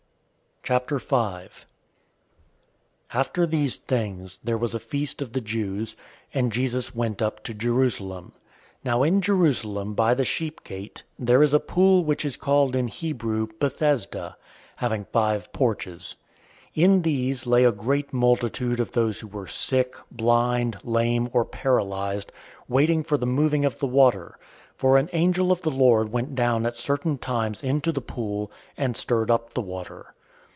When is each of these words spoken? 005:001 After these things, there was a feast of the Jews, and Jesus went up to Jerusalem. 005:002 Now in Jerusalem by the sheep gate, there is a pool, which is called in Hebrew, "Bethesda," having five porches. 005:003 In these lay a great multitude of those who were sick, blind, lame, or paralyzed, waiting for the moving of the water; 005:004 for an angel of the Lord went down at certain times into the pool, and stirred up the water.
005:001 0.63 1.49
After 3.11 3.47
these 3.47 3.79
things, 3.79 4.37
there 4.43 4.59
was 4.59 4.75
a 4.75 4.79
feast 4.79 5.19
of 5.19 5.33
the 5.33 5.41
Jews, 5.41 5.95
and 6.35 6.51
Jesus 6.51 6.93
went 6.93 7.19
up 7.19 7.41
to 7.45 7.55
Jerusalem. 7.55 8.31
005:002 8.85 8.85
Now 8.85 9.01
in 9.01 9.21
Jerusalem 9.23 9.93
by 9.95 10.13
the 10.13 10.23
sheep 10.23 10.63
gate, 10.63 11.01
there 11.17 11.41
is 11.41 11.55
a 11.55 11.59
pool, 11.59 12.03
which 12.05 12.23
is 12.23 12.37
called 12.37 12.75
in 12.75 12.89
Hebrew, 12.89 13.47
"Bethesda," 13.59 14.37
having 14.75 15.05
five 15.05 15.51
porches. 15.51 16.15
005:003 16.77 16.83
In 16.83 17.01
these 17.01 17.47
lay 17.47 17.63
a 17.63 17.71
great 17.71 18.13
multitude 18.13 18.79
of 18.79 18.91
those 18.91 19.19
who 19.21 19.27
were 19.29 19.47
sick, 19.47 19.95
blind, 20.11 20.77
lame, 20.83 21.27
or 21.33 21.43
paralyzed, 21.43 22.31
waiting 22.67 23.03
for 23.03 23.17
the 23.17 23.25
moving 23.25 23.65
of 23.65 23.79
the 23.79 23.87
water; 23.87 24.37
005:004 24.73 24.77
for 24.77 24.97
an 24.99 25.09
angel 25.11 25.51
of 25.51 25.61
the 25.61 25.71
Lord 25.71 26.11
went 26.11 26.35
down 26.35 26.67
at 26.67 26.75
certain 26.75 27.17
times 27.17 27.63
into 27.63 27.91
the 27.91 27.99
pool, 27.99 28.51
and 28.77 28.95
stirred 28.95 29.31
up 29.31 29.55
the 29.55 29.61
water. 29.61 30.13